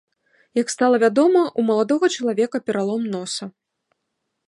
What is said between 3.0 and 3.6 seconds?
носа.